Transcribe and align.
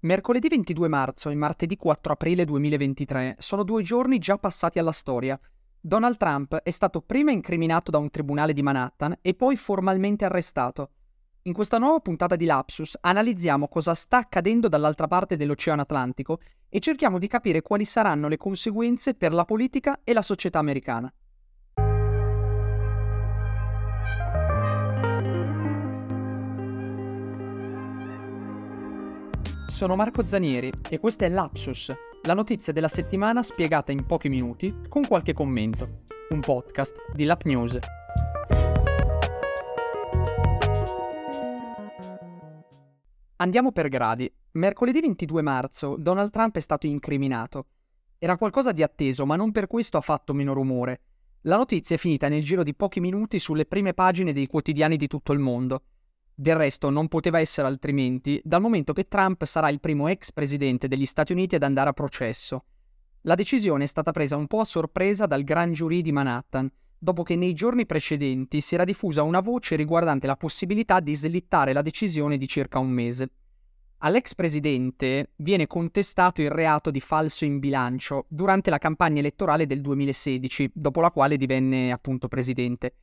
Mercoledì 0.00 0.46
22 0.46 0.86
marzo 0.86 1.28
e 1.28 1.34
martedì 1.34 1.76
4 1.76 2.12
aprile 2.12 2.44
2023 2.44 3.34
sono 3.40 3.64
due 3.64 3.82
giorni 3.82 4.20
già 4.20 4.38
passati 4.38 4.78
alla 4.78 4.92
storia. 4.92 5.36
Donald 5.80 6.16
Trump 6.16 6.54
è 6.54 6.70
stato 6.70 7.00
prima 7.00 7.32
incriminato 7.32 7.90
da 7.90 7.98
un 7.98 8.08
tribunale 8.08 8.52
di 8.52 8.62
Manhattan 8.62 9.18
e 9.20 9.34
poi 9.34 9.56
formalmente 9.56 10.24
arrestato. 10.24 10.90
In 11.42 11.52
questa 11.52 11.78
nuova 11.78 11.98
puntata 11.98 12.36
di 12.36 12.44
Lapsus 12.44 12.96
analizziamo 13.00 13.66
cosa 13.66 13.92
sta 13.94 14.18
accadendo 14.18 14.68
dall'altra 14.68 15.08
parte 15.08 15.36
dell'Oceano 15.36 15.82
Atlantico 15.82 16.38
e 16.68 16.78
cerchiamo 16.78 17.18
di 17.18 17.26
capire 17.26 17.60
quali 17.60 17.84
saranno 17.84 18.28
le 18.28 18.36
conseguenze 18.36 19.14
per 19.14 19.32
la 19.32 19.44
politica 19.44 20.02
e 20.04 20.12
la 20.12 20.22
società 20.22 20.60
americana. 20.60 21.12
Sono 29.68 29.96
Marco 29.96 30.24
Zanieri 30.24 30.72
e 30.88 30.98
questo 30.98 31.24
è 31.24 31.28
Lapsus, 31.28 31.92
la 32.22 32.32
notizia 32.32 32.72
della 32.72 32.88
settimana 32.88 33.42
spiegata 33.42 33.92
in 33.92 34.06
pochi 34.06 34.30
minuti 34.30 34.74
con 34.88 35.06
qualche 35.06 35.34
commento. 35.34 36.04
Un 36.30 36.40
podcast 36.40 36.96
di 37.12 37.24
Lap 37.24 37.44
News. 37.44 37.78
Andiamo 43.36 43.70
per 43.70 43.88
gradi. 43.88 44.32
Mercoledì 44.52 45.02
22 45.02 45.42
marzo 45.42 45.96
Donald 45.98 46.30
Trump 46.30 46.56
è 46.56 46.60
stato 46.60 46.86
incriminato. 46.86 47.66
Era 48.18 48.38
qualcosa 48.38 48.72
di 48.72 48.82
atteso, 48.82 49.26
ma 49.26 49.36
non 49.36 49.52
per 49.52 49.66
questo 49.66 49.98
ha 49.98 50.00
fatto 50.00 50.32
meno 50.32 50.54
rumore. 50.54 51.02
La 51.42 51.56
notizia 51.56 51.94
è 51.94 51.98
finita 51.98 52.28
nel 52.28 52.42
giro 52.42 52.62
di 52.62 52.74
pochi 52.74 53.00
minuti 53.00 53.38
sulle 53.38 53.66
prime 53.66 53.92
pagine 53.92 54.32
dei 54.32 54.46
quotidiani 54.46 54.96
di 54.96 55.06
tutto 55.06 55.32
il 55.32 55.38
mondo. 55.38 55.82
Del 56.40 56.54
resto 56.54 56.88
non 56.88 57.08
poteva 57.08 57.40
essere 57.40 57.66
altrimenti, 57.66 58.40
dal 58.44 58.60
momento 58.60 58.92
che 58.92 59.08
Trump 59.08 59.42
sarà 59.42 59.70
il 59.70 59.80
primo 59.80 60.06
ex 60.06 60.30
presidente 60.30 60.86
degli 60.86 61.04
Stati 61.04 61.32
Uniti 61.32 61.56
ad 61.56 61.64
andare 61.64 61.90
a 61.90 61.92
processo. 61.92 62.64
La 63.22 63.34
decisione 63.34 63.82
è 63.82 63.86
stata 63.88 64.12
presa 64.12 64.36
un 64.36 64.46
po' 64.46 64.60
a 64.60 64.64
sorpresa 64.64 65.26
dal 65.26 65.42
Grand 65.42 65.74
Jury 65.74 66.00
di 66.00 66.12
Manhattan, 66.12 66.70
dopo 66.96 67.24
che 67.24 67.34
nei 67.34 67.54
giorni 67.54 67.86
precedenti 67.86 68.60
si 68.60 68.76
era 68.76 68.84
diffusa 68.84 69.24
una 69.24 69.40
voce 69.40 69.74
riguardante 69.74 70.28
la 70.28 70.36
possibilità 70.36 71.00
di 71.00 71.12
slittare 71.16 71.72
la 71.72 71.82
decisione 71.82 72.36
di 72.36 72.46
circa 72.46 72.78
un 72.78 72.90
mese. 72.90 73.30
All'ex 73.98 74.36
presidente 74.36 75.32
viene 75.38 75.66
contestato 75.66 76.40
il 76.40 76.52
reato 76.52 76.92
di 76.92 77.00
falso 77.00 77.46
in 77.46 77.58
bilancio 77.58 78.26
durante 78.28 78.70
la 78.70 78.78
campagna 78.78 79.18
elettorale 79.18 79.66
del 79.66 79.80
2016, 79.80 80.70
dopo 80.72 81.00
la 81.00 81.10
quale 81.10 81.36
divenne 81.36 81.90
appunto 81.90 82.28
presidente. 82.28 82.94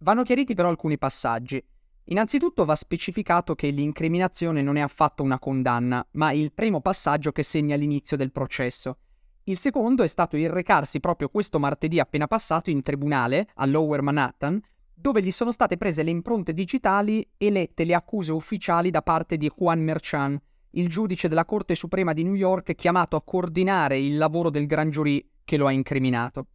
Vanno 0.00 0.24
chiariti 0.24 0.52
però 0.52 0.68
alcuni 0.68 0.98
passaggi. 0.98 1.64
Innanzitutto 2.10 2.64
va 2.64 2.74
specificato 2.74 3.54
che 3.54 3.68
l'incriminazione 3.68 4.62
non 4.62 4.74
è 4.74 4.80
affatto 4.80 5.22
una 5.22 5.38
condanna, 5.38 6.04
ma 6.12 6.32
il 6.32 6.52
primo 6.52 6.80
passaggio 6.80 7.30
che 7.30 7.44
segna 7.44 7.76
l'inizio 7.76 8.16
del 8.16 8.32
processo. 8.32 8.98
Il 9.44 9.56
secondo 9.56 10.02
è 10.02 10.08
stato 10.08 10.36
il 10.36 10.50
recarsi 10.50 10.98
proprio 10.98 11.28
questo 11.28 11.60
martedì 11.60 12.00
appena 12.00 12.26
passato 12.26 12.68
in 12.68 12.82
tribunale, 12.82 13.48
a 13.54 13.64
Lower 13.64 14.02
Manhattan, 14.02 14.60
dove 14.92 15.22
gli 15.22 15.30
sono 15.30 15.52
state 15.52 15.76
prese 15.76 16.02
le 16.02 16.10
impronte 16.10 16.52
digitali 16.52 17.24
e 17.36 17.48
lette 17.48 17.84
le 17.84 17.94
accuse 17.94 18.32
ufficiali 18.32 18.90
da 18.90 19.02
parte 19.02 19.36
di 19.36 19.48
Juan 19.56 19.80
Merchan, 19.80 20.36
il 20.70 20.88
giudice 20.88 21.28
della 21.28 21.44
Corte 21.44 21.76
Suprema 21.76 22.12
di 22.12 22.24
New 22.24 22.34
York 22.34 22.74
chiamato 22.74 23.14
a 23.14 23.22
coordinare 23.22 24.00
il 24.00 24.18
lavoro 24.18 24.50
del 24.50 24.66
gran 24.66 24.90
giurì 24.90 25.24
che 25.44 25.56
lo 25.56 25.68
ha 25.68 25.72
incriminato. 25.72 26.48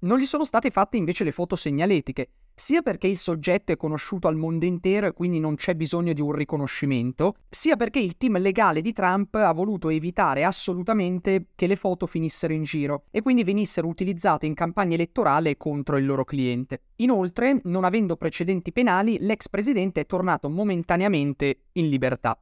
Non 0.00 0.18
gli 0.18 0.26
sono 0.26 0.44
state 0.44 0.70
fatte 0.70 0.98
invece 0.98 1.24
le 1.24 1.32
foto 1.32 1.56
segnaletiche, 1.56 2.28
sia 2.54 2.82
perché 2.82 3.06
il 3.06 3.18
soggetto 3.18 3.72
è 3.72 3.76
conosciuto 3.76 4.28
al 4.28 4.36
mondo 4.36 4.64
intero 4.64 5.06
e 5.06 5.12
quindi 5.12 5.40
non 5.40 5.56
c'è 5.56 5.74
bisogno 5.74 6.12
di 6.12 6.20
un 6.20 6.32
riconoscimento, 6.32 7.34
sia 7.48 7.76
perché 7.76 7.98
il 7.98 8.16
team 8.16 8.38
legale 8.38 8.80
di 8.80 8.92
Trump 8.92 9.34
ha 9.34 9.52
voluto 9.52 9.88
evitare 9.88 10.44
assolutamente 10.44 11.46
che 11.54 11.66
le 11.66 11.76
foto 11.76 12.06
finissero 12.06 12.52
in 12.52 12.62
giro 12.62 13.04
e 13.10 13.22
quindi 13.22 13.44
venissero 13.44 13.88
utilizzate 13.88 14.46
in 14.46 14.54
campagna 14.54 14.94
elettorale 14.94 15.56
contro 15.56 15.96
il 15.96 16.06
loro 16.06 16.24
cliente. 16.24 16.82
Inoltre, 16.96 17.60
non 17.64 17.84
avendo 17.84 18.16
precedenti 18.16 18.72
penali, 18.72 19.18
l'ex 19.20 19.48
presidente 19.48 20.00
è 20.00 20.06
tornato 20.06 20.48
momentaneamente 20.48 21.64
in 21.72 21.88
libertà. 21.88 22.38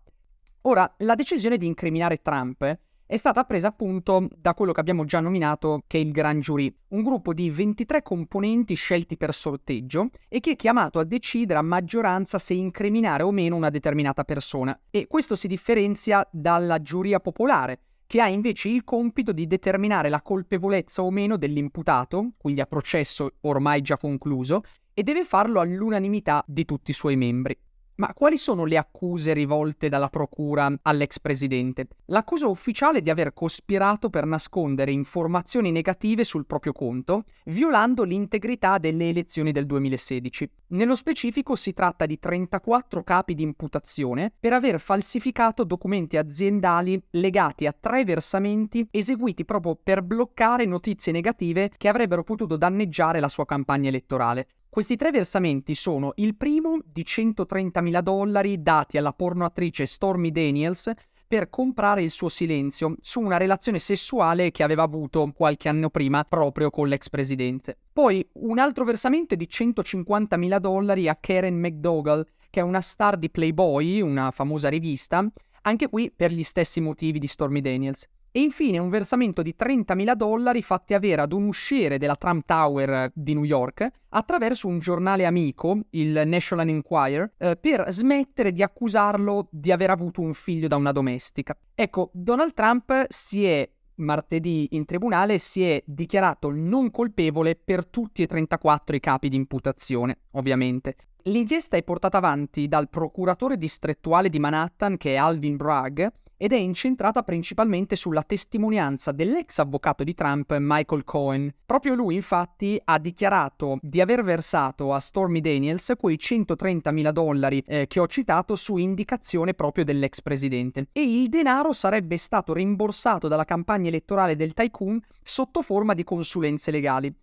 Ora, 0.62 0.94
la 0.98 1.14
decisione 1.14 1.56
di 1.56 1.66
incriminare 1.66 2.22
Trump 2.22 2.78
è 3.12 3.18
stata 3.18 3.44
presa 3.44 3.68
appunto 3.68 4.26
da 4.34 4.54
quello 4.54 4.72
che 4.72 4.80
abbiamo 4.80 5.04
già 5.04 5.20
nominato 5.20 5.82
che 5.86 5.98
è 5.98 6.00
il 6.00 6.12
Grand 6.12 6.40
Jury, 6.40 6.74
un 6.88 7.02
gruppo 7.02 7.34
di 7.34 7.50
23 7.50 8.00
componenti 8.00 8.72
scelti 8.72 9.18
per 9.18 9.34
sorteggio 9.34 10.08
e 10.30 10.40
che 10.40 10.52
è 10.52 10.56
chiamato 10.56 10.98
a 10.98 11.04
decidere 11.04 11.58
a 11.58 11.62
maggioranza 11.62 12.38
se 12.38 12.54
incriminare 12.54 13.22
o 13.22 13.30
meno 13.30 13.54
una 13.54 13.68
determinata 13.68 14.24
persona. 14.24 14.80
E 14.88 15.08
questo 15.08 15.34
si 15.34 15.46
differenzia 15.46 16.26
dalla 16.32 16.80
giuria 16.80 17.20
popolare, 17.20 17.80
che 18.06 18.22
ha 18.22 18.28
invece 18.28 18.70
il 18.70 18.82
compito 18.82 19.32
di 19.32 19.46
determinare 19.46 20.08
la 20.08 20.22
colpevolezza 20.22 21.02
o 21.02 21.10
meno 21.10 21.36
dell'imputato, 21.36 22.30
quindi 22.38 22.62
a 22.62 22.66
processo 22.66 23.32
ormai 23.42 23.82
già 23.82 23.98
concluso, 23.98 24.62
e 24.94 25.02
deve 25.02 25.26
farlo 25.26 25.60
all'unanimità 25.60 26.42
di 26.46 26.64
tutti 26.64 26.92
i 26.92 26.94
suoi 26.94 27.16
membri. 27.16 27.54
Ma 28.02 28.14
quali 28.14 28.36
sono 28.36 28.64
le 28.64 28.76
accuse 28.78 29.32
rivolte 29.32 29.88
dalla 29.88 30.08
procura 30.08 30.68
all'ex 30.82 31.20
presidente? 31.20 31.86
L'accusa 32.06 32.48
ufficiale 32.48 32.98
è 32.98 33.00
di 33.00 33.10
aver 33.10 33.32
cospirato 33.32 34.10
per 34.10 34.26
nascondere 34.26 34.90
informazioni 34.90 35.70
negative 35.70 36.24
sul 36.24 36.44
proprio 36.44 36.72
conto, 36.72 37.22
violando 37.44 38.02
l'integrità 38.02 38.78
delle 38.78 39.08
elezioni 39.08 39.52
del 39.52 39.66
2016. 39.66 40.50
Nello 40.72 40.96
specifico 40.96 41.54
si 41.54 41.72
tratta 41.72 42.04
di 42.04 42.18
34 42.18 43.04
capi 43.04 43.36
di 43.36 43.44
imputazione 43.44 44.32
per 44.36 44.52
aver 44.52 44.80
falsificato 44.80 45.62
documenti 45.62 46.16
aziendali 46.16 47.00
legati 47.10 47.66
a 47.66 47.76
tre 47.78 48.02
versamenti 48.02 48.84
eseguiti 48.90 49.44
proprio 49.44 49.78
per 49.80 50.02
bloccare 50.02 50.64
notizie 50.64 51.12
negative 51.12 51.70
che 51.76 51.86
avrebbero 51.86 52.24
potuto 52.24 52.56
danneggiare 52.56 53.20
la 53.20 53.28
sua 53.28 53.44
campagna 53.44 53.90
elettorale. 53.90 54.48
Questi 54.72 54.96
tre 54.96 55.10
versamenti 55.10 55.74
sono 55.74 56.12
il 56.14 56.34
primo 56.34 56.78
di 56.82 57.02
130.000 57.02 58.00
dollari 58.00 58.62
dati 58.62 58.96
alla 58.96 59.12
pornoattrice 59.12 59.84
Stormy 59.84 60.30
Daniels 60.30 60.90
per 61.26 61.50
comprare 61.50 62.02
il 62.02 62.10
suo 62.10 62.30
silenzio 62.30 62.96
su 63.02 63.20
una 63.20 63.36
relazione 63.36 63.78
sessuale 63.78 64.50
che 64.50 64.62
aveva 64.62 64.82
avuto 64.82 65.30
qualche 65.36 65.68
anno 65.68 65.90
prima 65.90 66.24
proprio 66.24 66.70
con 66.70 66.88
l'ex 66.88 67.10
presidente. 67.10 67.76
Poi 67.92 68.26
un 68.36 68.58
altro 68.58 68.86
versamento 68.86 69.34
è 69.34 69.36
di 69.36 69.46
150.000 69.46 70.56
dollari 70.56 71.06
a 71.06 71.16
Karen 71.16 71.60
McDougall, 71.60 72.24
che 72.48 72.60
è 72.60 72.62
una 72.62 72.80
star 72.80 73.18
di 73.18 73.28
Playboy, 73.28 74.00
una 74.00 74.30
famosa 74.30 74.70
rivista, 74.70 75.22
anche 75.64 75.90
qui 75.90 76.10
per 76.10 76.32
gli 76.32 76.42
stessi 76.42 76.80
motivi 76.80 77.18
di 77.18 77.26
Stormy 77.26 77.60
Daniels. 77.60 78.08
E 78.34 78.40
infine 78.40 78.78
un 78.78 78.88
versamento 78.88 79.42
di 79.42 79.54
30.000 79.58 80.14
dollari 80.14 80.62
fatti 80.62 80.94
avere 80.94 81.20
ad 81.20 81.32
un 81.32 81.48
usciere 81.48 81.98
della 81.98 82.16
Trump 82.16 82.46
Tower 82.46 83.10
di 83.14 83.34
New 83.34 83.44
York 83.44 83.86
attraverso 84.08 84.68
un 84.68 84.78
giornale 84.78 85.26
amico, 85.26 85.80
il 85.90 86.22
National 86.24 86.66
Enquirer, 86.68 87.34
eh, 87.36 87.56
per 87.56 87.84
smettere 87.90 88.52
di 88.52 88.62
accusarlo 88.62 89.48
di 89.50 89.70
aver 89.70 89.90
avuto 89.90 90.22
un 90.22 90.32
figlio 90.32 90.66
da 90.66 90.76
una 90.76 90.92
domestica. 90.92 91.54
Ecco, 91.74 92.08
Donald 92.14 92.54
Trump 92.54 93.04
si 93.08 93.44
è 93.44 93.68
martedì 93.96 94.68
in 94.70 94.86
tribunale 94.86 95.36
si 95.36 95.62
è 95.62 95.82
dichiarato 95.84 96.50
non 96.50 96.90
colpevole 96.90 97.54
per 97.54 97.86
tutti 97.86 98.22
e 98.22 98.26
34 98.26 98.96
i 98.96 99.00
capi 99.00 99.28
di 99.28 99.36
imputazione, 99.36 100.20
ovviamente. 100.32 100.96
L'inchiesta 101.24 101.76
è 101.76 101.82
portata 101.82 102.16
avanti 102.16 102.66
dal 102.66 102.88
procuratore 102.88 103.58
distrettuale 103.58 104.30
di 104.30 104.38
Manhattan, 104.38 104.96
che 104.96 105.12
è 105.12 105.16
Alvin 105.16 105.56
Bragg, 105.56 106.04
ed 106.42 106.50
è 106.50 106.56
incentrata 106.56 107.22
principalmente 107.22 107.94
sulla 107.94 108.24
testimonianza 108.24 109.12
dell'ex 109.12 109.58
avvocato 109.58 110.02
di 110.02 110.12
Trump 110.12 110.56
Michael 110.58 111.04
Cohen. 111.04 111.54
Proprio 111.64 111.94
lui 111.94 112.16
infatti 112.16 112.80
ha 112.82 112.98
dichiarato 112.98 113.78
di 113.80 114.00
aver 114.00 114.24
versato 114.24 114.92
a 114.92 114.98
Stormy 114.98 115.40
Daniels 115.40 115.92
quei 115.96 116.16
130.000 116.20 117.10
dollari 117.10 117.62
eh, 117.64 117.86
che 117.86 118.00
ho 118.00 118.08
citato 118.08 118.56
su 118.56 118.76
indicazione 118.76 119.54
proprio 119.54 119.84
dell'ex 119.84 120.20
presidente 120.20 120.88
e 120.90 121.02
il 121.02 121.28
denaro 121.28 121.72
sarebbe 121.72 122.16
stato 122.16 122.52
rimborsato 122.52 123.28
dalla 123.28 123.44
campagna 123.44 123.86
elettorale 123.86 124.34
del 124.34 124.52
tycoon 124.52 125.00
sotto 125.22 125.62
forma 125.62 125.94
di 125.94 126.02
consulenze 126.02 126.72
legali. 126.72 127.14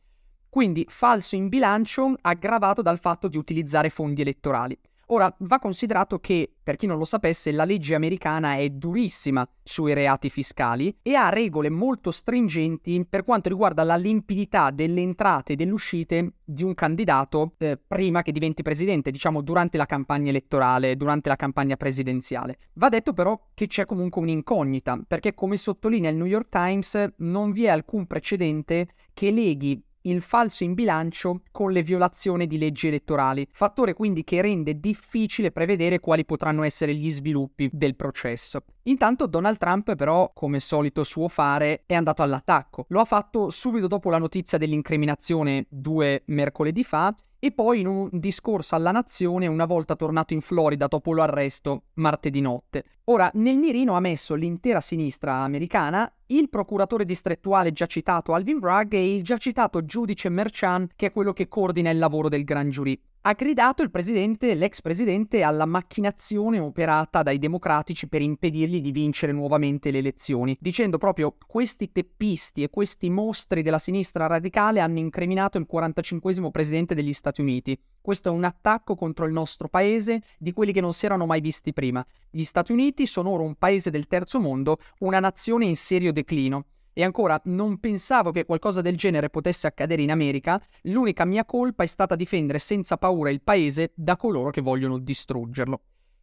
Quindi 0.47 0.85
falso 0.87 1.35
in 1.35 1.49
bilancio 1.49 2.13
aggravato 2.21 2.81
dal 2.81 2.99
fatto 2.99 3.27
di 3.27 3.35
utilizzare 3.35 3.89
fondi 3.89 4.21
elettorali. 4.21 4.79
Ora, 5.11 5.33
va 5.39 5.57
considerato 5.57 6.19
che, 6.19 6.51
per 6.61 6.75
chi 6.75 6.85
non 6.85 6.99
lo 6.99 7.03
sapesse, 7.03 7.51
la 7.51 7.65
legge 7.65 7.95
americana 7.95 8.57
è 8.57 8.69
durissima 8.69 9.47
sui 9.63 9.93
reati 9.93 10.29
fiscali 10.29 10.95
e 11.01 11.15
ha 11.15 11.29
regole 11.29 11.71
molto 11.71 12.11
stringenti 12.11 13.03
per 13.09 13.23
quanto 13.23 13.49
riguarda 13.49 13.83
la 13.83 13.95
limpidità 13.95 14.69
delle 14.69 15.01
entrate 15.01 15.53
e 15.53 15.55
delle 15.55 15.71
uscite 15.71 16.33
di 16.43 16.63
un 16.63 16.75
candidato 16.75 17.53
eh, 17.57 17.79
prima 17.87 18.21
che 18.21 18.31
diventi 18.31 18.61
presidente, 18.61 19.09
diciamo 19.09 19.41
durante 19.41 19.77
la 19.77 19.87
campagna 19.87 20.29
elettorale, 20.29 20.95
durante 20.95 21.29
la 21.29 21.35
campagna 21.35 21.75
presidenziale. 21.75 22.57
Va 22.73 22.89
detto 22.89 23.11
però 23.13 23.39
che 23.55 23.65
c'è 23.65 23.85
comunque 23.87 24.21
un'incognita, 24.21 25.05
perché 25.07 25.33
come 25.33 25.57
sottolinea 25.57 26.11
il 26.11 26.17
New 26.17 26.27
York 26.27 26.49
Times 26.49 27.13
non 27.17 27.51
vi 27.51 27.63
è 27.63 27.69
alcun 27.69 28.05
precedente 28.05 28.89
che 29.11 29.31
leghi 29.31 29.83
il 30.01 30.21
falso 30.21 30.63
in 30.63 30.73
bilancio 30.73 31.41
con 31.51 31.71
le 31.71 31.83
violazioni 31.83 32.47
di 32.47 32.57
leggi 32.57 32.87
elettorali, 32.87 33.47
fattore 33.51 33.93
quindi 33.93 34.23
che 34.23 34.41
rende 34.41 34.79
difficile 34.79 35.51
prevedere 35.51 35.99
quali 35.99 36.25
potranno 36.25 36.63
essere 36.63 36.95
gli 36.95 37.11
sviluppi 37.11 37.69
del 37.71 37.95
processo. 37.95 38.63
Intanto 38.83 39.27
Donald 39.27 39.57
Trump 39.57 39.95
però, 39.95 40.31
come 40.33 40.59
solito 40.59 41.03
suo 41.03 41.27
fare, 41.27 41.83
è 41.85 41.93
andato 41.93 42.23
all'attacco. 42.23 42.85
Lo 42.89 42.99
ha 43.01 43.05
fatto 43.05 43.49
subito 43.49 43.87
dopo 43.87 44.09
la 44.09 44.17
notizia 44.17 44.57
dell'incriminazione 44.57 45.65
due 45.69 46.23
mercoledì 46.27 46.83
fa 46.83 47.13
e 47.37 47.51
poi 47.51 47.79
in 47.79 47.87
un 47.87 48.09
discorso 48.11 48.75
alla 48.75 48.91
nazione 48.91 49.47
una 49.47 49.65
volta 49.65 49.95
tornato 49.95 50.33
in 50.33 50.41
Florida 50.41 50.87
dopo 50.87 51.13
l'arresto 51.13 51.83
martedì 51.95 52.41
notte. 52.41 52.83
Ora, 53.05 53.29
nel 53.35 53.57
mirino 53.57 53.95
ha 53.95 53.99
messo 53.99 54.35
l'intera 54.35 54.81
sinistra 54.81 55.35
americana, 55.35 56.11
il 56.31 56.49
procuratore 56.49 57.05
distrettuale 57.05 57.71
già 57.71 57.85
citato 57.85 58.33
Alvin 58.33 58.59
Bragg 58.59 58.93
e 58.93 59.15
il 59.15 59.23
già 59.23 59.37
citato 59.37 59.83
giudice 59.83 60.29
Merchan, 60.29 60.89
che 60.95 61.07
è 61.07 61.11
quello 61.11 61.33
che 61.33 61.47
coordina 61.47 61.89
il 61.89 61.97
lavoro 61.97 62.29
del 62.29 62.43
Grand 62.43 62.71
Jury 62.71 62.99
ha 63.21 63.33
gridato 63.33 63.83
il 63.83 63.91
presidente, 63.91 64.53
l'ex 64.53 64.81
presidente, 64.81 65.43
alla 65.43 65.65
macchinazione 65.65 66.57
operata 66.57 67.21
dai 67.21 67.37
democratici 67.37 68.07
per 68.07 68.21
impedirgli 68.21 68.79
di 68.79 68.91
vincere 68.91 69.33
nuovamente 69.33 69.91
le 69.91 69.97
elezioni, 69.97 70.55
dicendo 70.59 70.97
proprio 70.97 71.35
questi 71.45 71.91
teppisti 71.91 72.63
e 72.63 72.69
questi 72.69 73.09
mostri 73.09 73.61
della 73.61 73.77
sinistra 73.77 74.25
radicale 74.27 74.79
hanno 74.79 74.99
incriminato 74.99 75.57
il 75.57 75.65
45 75.65 76.49
presidente 76.49 76.95
degli 76.95 77.11
Stati 77.11 77.41
Uniti. 77.41 77.77
Questo 77.99 78.29
è 78.29 78.31
un 78.31 78.45
attacco 78.45 78.95
contro 78.95 79.25
il 79.25 79.33
nostro 79.33 79.67
paese 79.67 80.21
di 80.37 80.53
quelli 80.53 80.71
che 80.71 80.81
non 80.81 80.93
si 80.93 81.05
erano 81.05 81.25
mai 81.25 81.41
visti 81.41 81.73
prima. 81.73 82.05
Gli 82.29 82.45
Stati 82.45 82.71
Uniti 82.71 83.05
sono 83.05 83.31
ora 83.31 83.43
un 83.43 83.55
paese 83.55 83.89
del 83.89 84.07
terzo 84.07 84.39
mondo, 84.39 84.77
una 84.99 85.19
nazione 85.19 85.65
in 85.65 85.75
serio 85.75 86.13
declino. 86.13 86.65
E 86.99 87.03
ancora, 87.05 87.39
non 87.45 87.79
pensavo 87.79 88.31
che 88.31 88.43
qualcosa 88.43 88.81
del 88.81 88.97
genere 88.97 89.29
potesse 89.29 89.67
accadere 89.67 90.01
in 90.01 90.11
America, 90.11 90.61
l'unica 90.81 91.23
mia 91.23 91.45
colpa 91.45 91.83
è 91.83 91.85
stata 91.85 92.13
difendere 92.13 92.59
senza 92.59 92.97
paura 92.97 93.29
il 93.29 93.41
paese 93.41 93.93
da 93.95 94.17
coloro 94.17 94.49
che 94.49 94.59
vogliono 94.59 94.97
distruggerlo. 94.97 95.79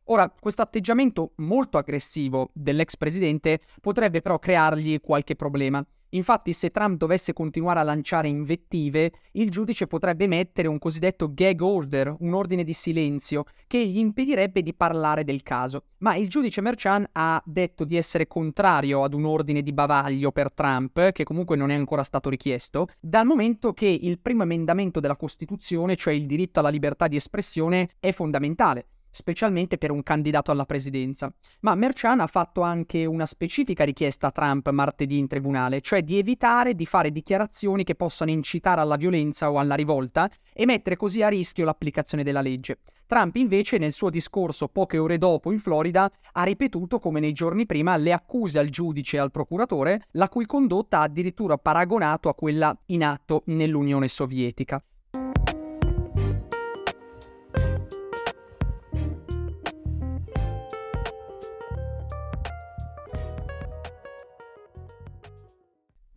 Ora, 0.08 0.32
questo 0.38 0.62
atteggiamento 0.62 1.32
molto 1.36 1.78
aggressivo 1.78 2.50
dell'ex 2.52 2.96
presidente 2.96 3.60
potrebbe 3.80 4.20
però 4.20 4.38
creargli 4.38 5.00
qualche 5.00 5.34
problema. 5.34 5.84
Infatti, 6.10 6.52
se 6.52 6.70
Trump 6.70 6.96
dovesse 6.96 7.32
continuare 7.32 7.80
a 7.80 7.82
lanciare 7.82 8.28
invettive, 8.28 9.10
il 9.32 9.50
giudice 9.50 9.88
potrebbe 9.88 10.28
mettere 10.28 10.68
un 10.68 10.78
cosiddetto 10.78 11.34
gag 11.34 11.60
order, 11.60 12.14
un 12.20 12.34
ordine 12.34 12.62
di 12.62 12.72
silenzio, 12.72 13.44
che 13.66 13.84
gli 13.84 13.98
impedirebbe 13.98 14.62
di 14.62 14.72
parlare 14.72 15.24
del 15.24 15.42
caso. 15.42 15.86
Ma 15.98 16.14
il 16.14 16.28
giudice 16.28 16.60
Merchan 16.60 17.04
ha 17.12 17.42
detto 17.44 17.84
di 17.84 17.96
essere 17.96 18.28
contrario 18.28 19.02
ad 19.02 19.12
un 19.12 19.24
ordine 19.24 19.62
di 19.62 19.72
bavaglio 19.72 20.30
per 20.30 20.52
Trump, 20.52 21.10
che 21.10 21.24
comunque 21.24 21.56
non 21.56 21.70
è 21.70 21.74
ancora 21.74 22.04
stato 22.04 22.30
richiesto, 22.30 22.86
dal 23.00 23.26
momento 23.26 23.72
che 23.72 23.86
il 23.86 24.20
primo 24.20 24.44
emendamento 24.44 25.00
della 25.00 25.16
Costituzione, 25.16 25.96
cioè 25.96 26.14
il 26.14 26.26
diritto 26.26 26.60
alla 26.60 26.68
libertà 26.68 27.08
di 27.08 27.16
espressione, 27.16 27.88
è 27.98 28.12
fondamentale 28.12 28.86
specialmente 29.16 29.78
per 29.78 29.90
un 29.90 30.02
candidato 30.02 30.50
alla 30.50 30.66
presidenza. 30.66 31.32
Ma 31.60 31.74
Merchan 31.74 32.20
ha 32.20 32.26
fatto 32.26 32.60
anche 32.60 33.06
una 33.06 33.24
specifica 33.24 33.82
richiesta 33.82 34.26
a 34.26 34.30
Trump 34.30 34.68
martedì 34.68 35.16
in 35.16 35.26
tribunale, 35.26 35.80
cioè 35.80 36.02
di 36.02 36.18
evitare 36.18 36.74
di 36.74 36.84
fare 36.84 37.10
dichiarazioni 37.10 37.82
che 37.82 37.94
possano 37.94 38.30
incitare 38.30 38.82
alla 38.82 38.96
violenza 38.96 39.50
o 39.50 39.58
alla 39.58 39.74
rivolta 39.74 40.30
e 40.52 40.66
mettere 40.66 40.96
così 40.96 41.22
a 41.22 41.28
rischio 41.28 41.64
l'applicazione 41.64 42.22
della 42.22 42.42
legge. 42.42 42.80
Trump 43.06 43.36
invece 43.36 43.78
nel 43.78 43.92
suo 43.92 44.10
discorso 44.10 44.68
poche 44.68 44.98
ore 44.98 45.16
dopo 45.16 45.50
in 45.50 45.60
Florida 45.60 46.10
ha 46.32 46.42
ripetuto 46.42 46.98
come 46.98 47.20
nei 47.20 47.32
giorni 47.32 47.64
prima 47.64 47.96
le 47.96 48.12
accuse 48.12 48.58
al 48.58 48.68
giudice 48.68 49.16
e 49.16 49.20
al 49.20 49.30
procuratore, 49.30 50.02
la 50.12 50.28
cui 50.28 50.44
condotta 50.44 50.98
ha 50.98 51.02
addirittura 51.02 51.56
paragonato 51.56 52.28
a 52.28 52.34
quella 52.34 52.76
in 52.86 53.02
atto 53.02 53.44
nell'Unione 53.46 54.08
Sovietica. 54.08 54.82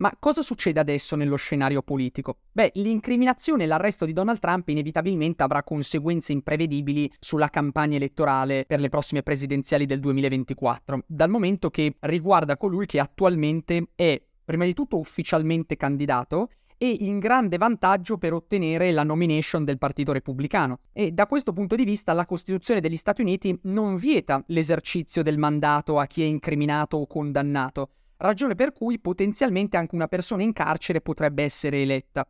Ma 0.00 0.16
cosa 0.18 0.40
succede 0.40 0.80
adesso 0.80 1.14
nello 1.14 1.36
scenario 1.36 1.82
politico? 1.82 2.38
Beh, 2.52 2.72
l'incriminazione 2.76 3.64
e 3.64 3.66
l'arresto 3.66 4.06
di 4.06 4.14
Donald 4.14 4.38
Trump 4.38 4.66
inevitabilmente 4.70 5.42
avrà 5.42 5.62
conseguenze 5.62 6.32
imprevedibili 6.32 7.12
sulla 7.18 7.48
campagna 7.50 7.96
elettorale 7.96 8.64
per 8.66 8.80
le 8.80 8.88
prossime 8.88 9.22
presidenziali 9.22 9.84
del 9.84 10.00
2024, 10.00 11.04
dal 11.06 11.28
momento 11.28 11.68
che 11.68 11.96
riguarda 12.00 12.56
colui 12.56 12.86
che 12.86 12.98
attualmente 12.98 13.88
è, 13.94 14.18
prima 14.42 14.64
di 14.64 14.72
tutto, 14.72 14.96
ufficialmente 14.96 15.76
candidato 15.76 16.48
e 16.78 16.96
in 17.00 17.18
grande 17.18 17.58
vantaggio 17.58 18.16
per 18.16 18.32
ottenere 18.32 18.92
la 18.92 19.02
nomination 19.02 19.66
del 19.66 19.76
Partito 19.76 20.12
Repubblicano. 20.12 20.78
E 20.94 21.12
da 21.12 21.26
questo 21.26 21.52
punto 21.52 21.76
di 21.76 21.84
vista 21.84 22.14
la 22.14 22.24
Costituzione 22.24 22.80
degli 22.80 22.96
Stati 22.96 23.20
Uniti 23.20 23.54
non 23.64 23.96
vieta 23.96 24.42
l'esercizio 24.46 25.22
del 25.22 25.36
mandato 25.36 25.98
a 25.98 26.06
chi 26.06 26.22
è 26.22 26.24
incriminato 26.24 26.96
o 26.96 27.06
condannato, 27.06 27.90
ragione 28.20 28.54
per 28.54 28.72
cui 28.72 28.98
potenzialmente 28.98 29.76
anche 29.76 29.94
una 29.94 30.08
persona 30.08 30.42
in 30.42 30.52
carcere 30.52 31.00
potrebbe 31.00 31.42
essere 31.42 31.82
eletta. 31.82 32.26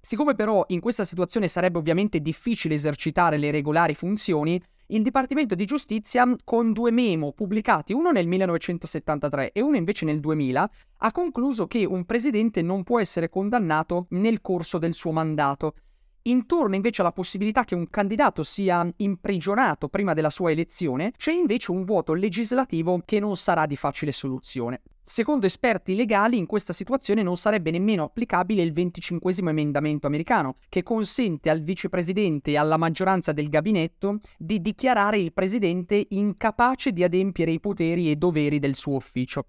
Siccome 0.00 0.34
però 0.34 0.64
in 0.68 0.80
questa 0.80 1.04
situazione 1.04 1.46
sarebbe 1.46 1.78
ovviamente 1.78 2.20
difficile 2.20 2.74
esercitare 2.74 3.36
le 3.36 3.50
regolari 3.50 3.94
funzioni, 3.94 4.60
il 4.86 5.02
Dipartimento 5.02 5.54
di 5.54 5.66
Giustizia, 5.66 6.26
con 6.42 6.72
due 6.72 6.90
memo 6.90 7.32
pubblicati, 7.32 7.92
uno 7.92 8.10
nel 8.10 8.26
1973 8.26 9.52
e 9.52 9.60
uno 9.60 9.76
invece 9.76 10.04
nel 10.04 10.18
2000, 10.18 10.70
ha 10.96 11.12
concluso 11.12 11.66
che 11.66 11.84
un 11.84 12.04
presidente 12.04 12.62
non 12.62 12.82
può 12.82 12.98
essere 12.98 13.28
condannato 13.28 14.06
nel 14.10 14.40
corso 14.40 14.78
del 14.78 14.94
suo 14.94 15.12
mandato, 15.12 15.74
Intorno 16.22 16.74
invece 16.74 17.00
alla 17.00 17.12
possibilità 17.12 17.64
che 17.64 17.74
un 17.74 17.88
candidato 17.88 18.42
sia 18.42 18.86
imprigionato 18.96 19.88
prima 19.88 20.12
della 20.12 20.28
sua 20.28 20.50
elezione, 20.50 21.12
c'è 21.16 21.32
invece 21.32 21.70
un 21.70 21.84
vuoto 21.84 22.12
legislativo 22.12 23.00
che 23.06 23.18
non 23.20 23.36
sarà 23.38 23.64
di 23.64 23.74
facile 23.76 24.12
soluzione. 24.12 24.82
Secondo 25.00 25.46
esperti 25.46 25.96
legali, 25.96 26.36
in 26.36 26.44
questa 26.44 26.74
situazione 26.74 27.22
non 27.22 27.38
sarebbe 27.38 27.70
nemmeno 27.70 28.04
applicabile 28.04 28.62
il 28.62 28.74
25 28.74 29.34
emendamento 29.38 30.06
americano, 30.06 30.56
che 30.68 30.82
consente 30.82 31.48
al 31.48 31.62
vicepresidente 31.62 32.50
e 32.50 32.58
alla 32.58 32.76
maggioranza 32.76 33.32
del 33.32 33.48
gabinetto 33.48 34.20
di 34.36 34.60
dichiarare 34.60 35.18
il 35.18 35.32
presidente 35.32 36.06
incapace 36.10 36.92
di 36.92 37.02
adempiere 37.02 37.50
i 37.50 37.60
poteri 37.60 38.10
e 38.10 38.16
doveri 38.16 38.58
del 38.58 38.74
suo 38.74 38.96
ufficio. 38.96 39.46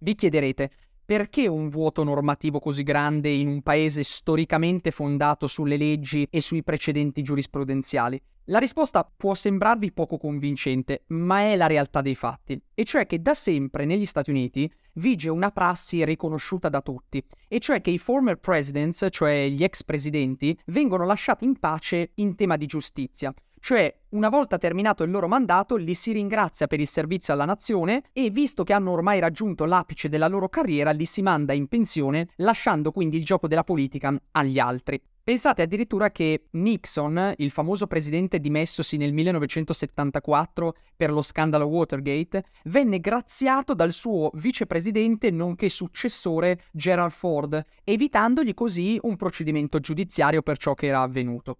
Vi 0.00 0.14
chiederete, 0.16 0.70
perché 1.08 1.48
un 1.48 1.70
vuoto 1.70 2.04
normativo 2.04 2.58
così 2.58 2.82
grande 2.82 3.30
in 3.30 3.48
un 3.48 3.62
paese 3.62 4.02
storicamente 4.02 4.90
fondato 4.90 5.46
sulle 5.46 5.78
leggi 5.78 6.28
e 6.28 6.42
sui 6.42 6.62
precedenti 6.62 7.22
giurisprudenziali? 7.22 8.20
La 8.50 8.58
risposta 8.58 9.04
può 9.04 9.34
sembrarvi 9.34 9.92
poco 9.92 10.16
convincente, 10.16 11.04
ma 11.08 11.40
è 11.40 11.54
la 11.54 11.66
realtà 11.66 12.00
dei 12.00 12.14
fatti, 12.14 12.58
e 12.72 12.84
cioè 12.84 13.04
che 13.04 13.20
da 13.20 13.34
sempre 13.34 13.84
negli 13.84 14.06
Stati 14.06 14.30
Uniti 14.30 14.72
vige 14.94 15.28
una 15.28 15.50
prassi 15.50 16.02
riconosciuta 16.02 16.70
da 16.70 16.80
tutti, 16.80 17.22
e 17.46 17.58
cioè 17.58 17.82
che 17.82 17.90
i 17.90 17.98
former 17.98 18.38
presidents, 18.38 19.06
cioè 19.10 19.48
gli 19.48 19.62
ex 19.62 19.84
presidenti, 19.84 20.58
vengono 20.68 21.04
lasciati 21.04 21.44
in 21.44 21.58
pace 21.58 22.12
in 22.14 22.36
tema 22.36 22.56
di 22.56 22.64
giustizia, 22.64 23.34
cioè, 23.60 23.94
una 24.10 24.28
volta 24.28 24.56
terminato 24.56 25.02
il 25.02 25.10
loro 25.10 25.28
mandato, 25.28 25.76
li 25.76 25.94
si 25.94 26.12
ringrazia 26.12 26.66
per 26.66 26.80
il 26.80 26.86
servizio 26.86 27.32
alla 27.34 27.44
nazione 27.44 28.04
e, 28.12 28.30
visto 28.30 28.64
che 28.64 28.72
hanno 28.72 28.92
ormai 28.92 29.20
raggiunto 29.20 29.64
l'apice 29.64 30.08
della 30.08 30.28
loro 30.28 30.48
carriera, 30.48 30.90
li 30.92 31.04
si 31.04 31.22
manda 31.22 31.52
in 31.52 31.66
pensione, 31.66 32.28
lasciando 32.36 32.92
quindi 32.92 33.18
il 33.18 33.24
gioco 33.24 33.48
della 33.48 33.64
politica 33.64 34.16
agli 34.32 34.58
altri. 34.58 35.00
Pensate 35.28 35.60
addirittura 35.60 36.10
che 36.10 36.46
Nixon, 36.52 37.34
il 37.36 37.50
famoso 37.50 37.86
presidente 37.86 38.40
dimessosi 38.40 38.96
nel 38.96 39.12
1974 39.12 40.74
per 40.96 41.10
lo 41.10 41.20
scandalo 41.20 41.66
Watergate, 41.66 42.44
venne 42.64 42.98
graziato 42.98 43.74
dal 43.74 43.92
suo 43.92 44.30
vicepresidente 44.32 45.30
nonché 45.30 45.68
successore 45.68 46.60
Gerald 46.72 47.12
Ford, 47.12 47.62
evitandogli 47.84 48.54
così 48.54 48.98
un 49.02 49.16
procedimento 49.16 49.80
giudiziario 49.80 50.40
per 50.40 50.56
ciò 50.56 50.72
che 50.72 50.86
era 50.86 51.02
avvenuto. 51.02 51.58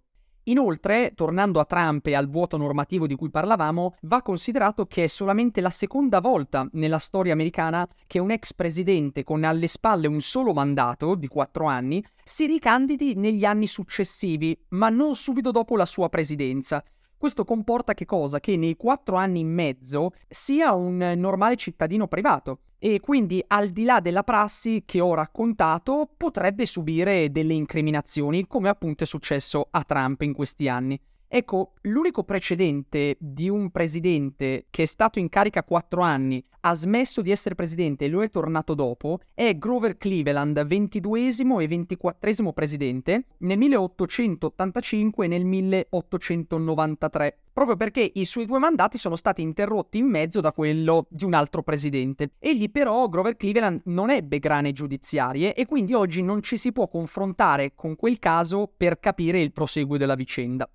Inoltre, 0.49 1.13
tornando 1.13 1.59
a 1.59 1.65
Trump 1.65 2.07
e 2.07 2.15
al 2.15 2.27
vuoto 2.27 2.57
normativo 2.57 3.05
di 3.05 3.15
cui 3.15 3.29
parlavamo, 3.29 3.95
va 4.01 4.23
considerato 4.23 4.87
che 4.87 5.03
è 5.03 5.07
solamente 5.07 5.61
la 5.61 5.69
seconda 5.69 6.19
volta 6.19 6.67
nella 6.71 6.97
storia 6.97 7.33
americana 7.33 7.87
che 8.07 8.17
un 8.17 8.31
ex 8.31 8.53
presidente 8.53 9.23
con 9.23 9.43
alle 9.43 9.67
spalle 9.67 10.07
un 10.07 10.21
solo 10.21 10.51
mandato 10.53 11.13
di 11.13 11.27
quattro 11.27 11.65
anni 11.65 12.03
si 12.23 12.47
ricandidi 12.47 13.13
negli 13.13 13.45
anni 13.45 13.67
successivi, 13.67 14.59
ma 14.69 14.89
non 14.89 15.15
subito 15.15 15.51
dopo 15.51 15.75
la 15.75 15.85
sua 15.85 16.09
presidenza, 16.09 16.83
questo 17.15 17.45
comporta 17.45 17.93
che 17.93 18.05
cosa? 18.05 18.39
Che 18.39 18.55
nei 18.55 18.75
quattro 18.75 19.17
anni 19.17 19.41
e 19.41 19.45
mezzo 19.45 20.13
sia 20.27 20.73
un 20.73 20.97
normale 21.17 21.57
cittadino 21.57 22.07
privato 22.07 22.61
e 22.79 22.99
quindi 23.01 23.43
al 23.45 23.69
di 23.69 23.83
là 23.83 23.99
della 23.99 24.23
prassi 24.23 24.83
che 24.85 25.01
ho 25.01 25.13
raccontato 25.13 26.09
potrebbe 26.15 26.65
subire 26.65 27.29
delle 27.29 27.53
incriminazioni 27.53 28.47
come 28.47 28.69
appunto 28.69 29.03
è 29.03 29.07
successo 29.07 29.67
a 29.69 29.83
Trump 29.83 30.21
in 30.21 30.33
questi 30.33 30.69
anni. 30.69 30.99
Ecco, 31.31 31.73
l'unico 31.81 32.23
precedente 32.23 33.15
di 33.19 33.49
un 33.49 33.69
presidente 33.69 34.65
che 34.71 34.81
è 34.81 34.85
stato 34.87 35.19
in 35.19 35.29
carica 35.29 35.63
quattro 35.63 36.01
anni, 36.01 36.43
ha 36.61 36.73
smesso 36.73 37.21
di 37.21 37.29
essere 37.29 37.53
presidente 37.53 38.05
e 38.05 38.07
lo 38.07 38.23
è 38.23 38.31
tornato 38.31 38.73
dopo, 38.73 39.19
è 39.35 39.55
Grover 39.55 39.95
Cleveland, 39.97 40.65
ventiduesimo 40.65 41.59
e 41.59 41.67
ventiquattresimo 41.67 42.51
presidente, 42.51 43.25
nel 43.37 43.59
1885 43.59 45.25
e 45.25 45.27
nel 45.27 45.45
1893 45.45 47.37
proprio 47.59 47.77
perché 47.77 48.09
i 48.15 48.23
suoi 48.23 48.45
due 48.45 48.57
mandati 48.57 48.97
sono 48.97 49.17
stati 49.17 49.41
interrotti 49.41 49.97
in 49.97 50.05
mezzo 50.07 50.39
da 50.39 50.53
quello 50.53 51.07
di 51.09 51.25
un 51.25 51.33
altro 51.33 51.61
presidente. 51.61 52.31
Egli 52.39 52.71
però, 52.71 53.09
Grover 53.09 53.35
Cleveland, 53.35 53.81
non 53.85 54.09
ebbe 54.09 54.39
grane 54.39 54.71
giudiziarie 54.71 55.53
e 55.53 55.65
quindi 55.65 55.93
oggi 55.93 56.21
non 56.23 56.41
ci 56.41 56.55
si 56.55 56.71
può 56.71 56.87
confrontare 56.87 57.73
con 57.75 57.97
quel 57.97 58.17
caso 58.17 58.71
per 58.75 58.99
capire 59.01 59.41
il 59.41 59.51
proseguo 59.51 59.97
della 59.97 60.15
vicenda. 60.15 60.69